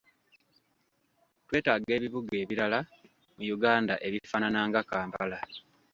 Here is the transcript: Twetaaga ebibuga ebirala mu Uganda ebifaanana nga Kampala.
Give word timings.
Twetaaga 1.47 1.89
ebibuga 1.97 2.33
ebirala 2.43 2.79
mu 3.37 3.43
Uganda 3.55 3.93
ebifaanana 4.07 4.59
nga 4.67 4.81
Kampala. 4.89 5.39